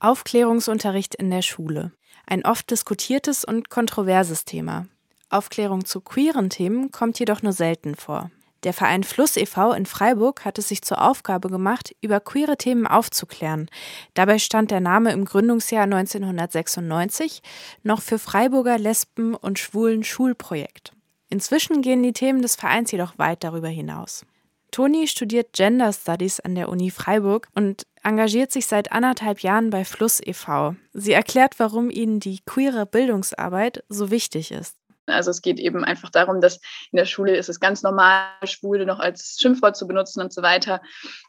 [0.00, 1.90] Aufklärungsunterricht in der Schule.
[2.24, 4.86] Ein oft diskutiertes und kontroverses Thema.
[5.28, 8.30] Aufklärung zu queeren Themen kommt jedoch nur selten vor.
[8.62, 9.72] Der Verein Fluss e.V.
[9.72, 13.68] in Freiburg hat es sich zur Aufgabe gemacht, über queere Themen aufzuklären.
[14.14, 17.42] Dabei stand der Name im Gründungsjahr 1996
[17.82, 20.92] noch für Freiburger Lesben- und Schwulen Schulprojekt.
[21.28, 24.24] Inzwischen gehen die Themen des Vereins jedoch weit darüber hinaus.
[24.70, 29.84] Toni studiert Gender Studies an der Uni Freiburg und engagiert sich seit anderthalb Jahren bei
[29.84, 30.76] Fluss e.V.
[30.92, 34.76] Sie erklärt, warum ihnen die queere Bildungsarbeit so wichtig ist.
[35.08, 36.60] Also es geht eben einfach darum, dass
[36.92, 40.42] in der Schule ist es ganz normal, Schwule noch als Schimpfwort zu benutzen und so
[40.42, 40.80] weiter.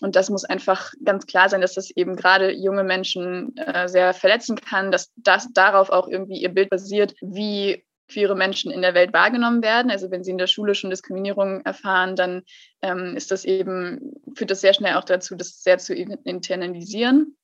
[0.00, 4.14] Und das muss einfach ganz klar sein, dass das eben gerade junge Menschen äh, sehr
[4.14, 8.94] verletzen kann, dass das darauf auch irgendwie ihr Bild basiert, wie queere Menschen in der
[8.94, 9.90] Welt wahrgenommen werden.
[9.90, 12.42] Also wenn sie in der Schule schon Diskriminierung erfahren, dann
[12.82, 17.36] ähm, ist das eben, führt das sehr schnell auch dazu, das sehr zu internalisieren.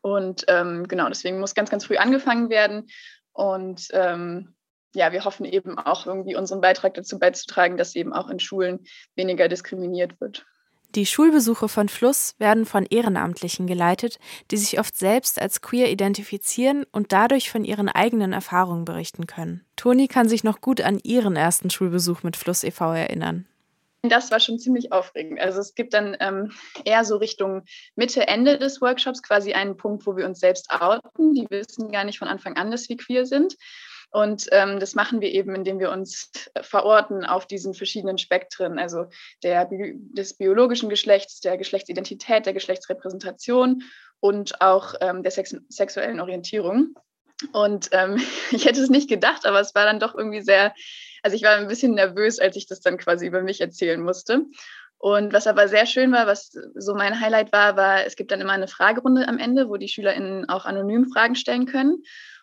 [0.00, 2.88] Und ähm, genau, deswegen muss ganz, ganz früh angefangen werden.
[3.32, 4.54] Und ähm,
[4.94, 8.80] ja, wir hoffen eben auch irgendwie unseren Beitrag dazu beizutragen, dass eben auch in Schulen
[9.14, 10.44] weniger diskriminiert wird.
[10.94, 14.18] Die Schulbesuche von Fluss werden von Ehrenamtlichen geleitet,
[14.50, 19.64] die sich oft selbst als queer identifizieren und dadurch von ihren eigenen Erfahrungen berichten können.
[19.76, 22.92] Toni kann sich noch gut an ihren ersten Schulbesuch mit Fluss e.V.
[22.92, 23.46] erinnern.
[24.02, 25.40] Das war schon ziemlich aufregend.
[25.40, 26.50] Also es gibt dann ähm,
[26.84, 27.62] eher so Richtung
[27.94, 31.34] Mitte, Ende des Workshops quasi einen Punkt, wo wir uns selbst outen.
[31.34, 33.56] Die wissen gar nicht von Anfang an, dass wir queer sind.
[34.12, 39.06] Und ähm, das machen wir eben, indem wir uns verorten auf diesen verschiedenen Spektren, also
[39.42, 43.82] der, des biologischen Geschlechts, der Geschlechtsidentität, der Geschlechtsrepräsentation
[44.20, 46.94] und auch ähm, der Sex sexuellen Orientierung.
[47.52, 50.74] Und ähm, ich hätte es nicht gedacht, aber es war dann doch irgendwie sehr,
[51.22, 54.42] also ich war ein bisschen nervös, als ich das dann quasi über mich erzählen musste.
[54.98, 58.42] Und was aber sehr schön war, was so mein Highlight war, war, es gibt dann
[58.42, 62.02] immer eine Fragerunde am Ende, wo die SchülerInnen auch anonym Fragen stellen können.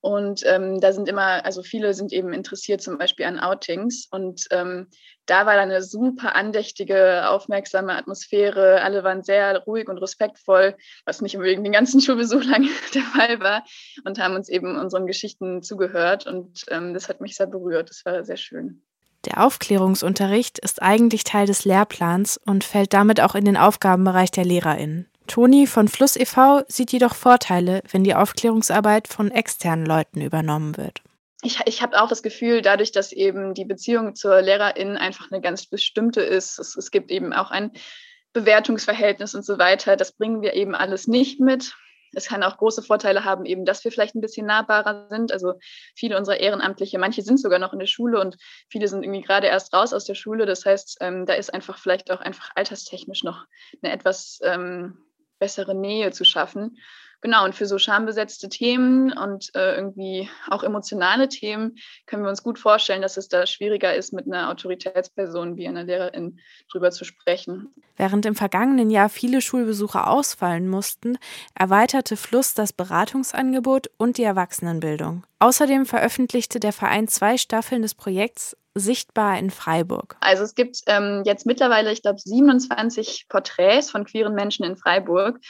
[0.00, 4.08] Und ähm, da sind immer, also viele sind eben interessiert zum Beispiel an Outings.
[4.10, 4.88] Und ähm,
[5.26, 8.80] da war dann eine super andächtige, aufmerksame Atmosphäre.
[8.82, 13.40] Alle waren sehr ruhig und respektvoll, was nicht unbedingt den ganzen Schulbesuch lang der Fall
[13.40, 13.64] war.
[14.04, 16.26] Und haben uns eben unseren Geschichten zugehört.
[16.26, 17.90] Und ähm, das hat mich sehr berührt.
[17.90, 18.82] Das war sehr schön.
[19.26, 24.46] Der Aufklärungsunterricht ist eigentlich Teil des Lehrplans und fällt damit auch in den Aufgabenbereich der
[24.46, 25.09] LehrerInnen.
[25.30, 26.64] Toni von Fluss e.V.
[26.66, 31.02] sieht jedoch Vorteile, wenn die Aufklärungsarbeit von externen Leuten übernommen wird.
[31.42, 35.40] Ich, ich habe auch das Gefühl, dadurch, dass eben die Beziehung zur Lehrerin einfach eine
[35.40, 37.70] ganz bestimmte ist, es, es gibt eben auch ein
[38.32, 41.76] Bewertungsverhältnis und so weiter, das bringen wir eben alles nicht mit.
[42.12, 45.30] Es kann auch große Vorteile haben, eben, dass wir vielleicht ein bisschen nahbarer sind.
[45.30, 45.54] Also
[45.94, 48.36] viele unserer Ehrenamtliche, manche sind sogar noch in der Schule und
[48.68, 50.44] viele sind irgendwie gerade erst raus aus der Schule.
[50.44, 53.44] Das heißt, ähm, da ist einfach vielleicht auch einfach alterstechnisch noch
[53.80, 54.98] eine etwas ähm,
[55.40, 56.76] bessere Nähe zu schaffen.
[57.22, 62.42] Genau, und für so schambesetzte Themen und äh, irgendwie auch emotionale Themen können wir uns
[62.42, 66.38] gut vorstellen, dass es da schwieriger ist, mit einer Autoritätsperson wie einer Lehrerin
[66.72, 67.74] drüber zu sprechen.
[67.96, 71.18] Während im vergangenen Jahr viele Schulbesucher ausfallen mussten,
[71.54, 75.24] erweiterte Fluss das Beratungsangebot und die Erwachsenenbildung.
[75.40, 80.16] Außerdem veröffentlichte der Verein zwei Staffeln des Projekts sichtbar in Freiburg?
[80.20, 85.40] Also es gibt ähm, jetzt mittlerweile, ich glaube, 27 Porträts von queeren Menschen in Freiburg.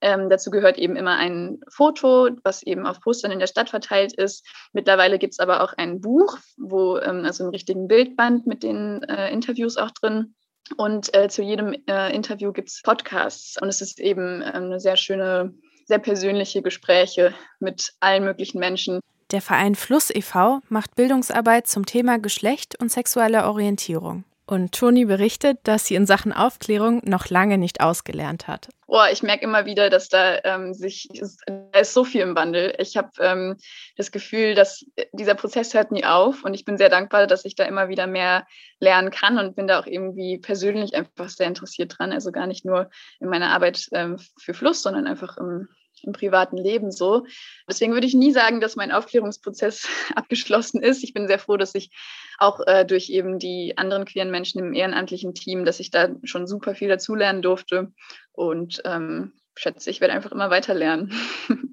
[0.00, 4.14] Ähm, dazu gehört eben immer ein Foto, was eben auf Postern in der Stadt verteilt
[4.14, 4.46] ist.
[4.72, 9.02] Mittlerweile gibt es aber auch ein Buch, wo ähm, also einen richtigen Bildband mit den
[9.04, 10.34] äh, Interviews auch drin.
[10.76, 13.60] Und äh, zu jedem äh, Interview gibt es Podcasts.
[13.60, 15.54] Und es ist eben ähm, eine sehr schöne,
[15.86, 19.00] sehr persönliche Gespräche mit allen möglichen Menschen.
[19.32, 20.60] Der Verein Fluss e.V.
[20.68, 24.24] macht Bildungsarbeit zum Thema Geschlecht und sexuelle Orientierung.
[24.44, 28.68] Und Toni berichtet, dass sie in Sachen Aufklärung noch lange nicht ausgelernt hat.
[28.88, 31.08] Boah, ich merke immer wieder, dass da ähm, sich,
[31.46, 32.74] da ist so viel im Wandel.
[32.78, 33.56] Ich habe ähm,
[33.96, 37.54] das Gefühl, dass dieser Prozess hört nie auf und ich bin sehr dankbar, dass ich
[37.54, 38.48] da immer wieder mehr
[38.80, 42.10] lernen kann und bin da auch irgendwie persönlich einfach sehr interessiert dran.
[42.10, 45.68] Also gar nicht nur in meiner Arbeit ähm, für Fluss, sondern einfach im,
[46.04, 47.26] im privaten Leben so.
[47.68, 51.04] Deswegen würde ich nie sagen, dass mein Aufklärungsprozess abgeschlossen ist.
[51.04, 51.90] Ich bin sehr froh, dass ich
[52.38, 56.46] auch äh, durch eben die anderen queeren Menschen im ehrenamtlichen Team, dass ich da schon
[56.46, 57.92] super viel dazulernen durfte
[58.32, 61.12] und ähm, schätze, ich werde einfach immer weiter lernen.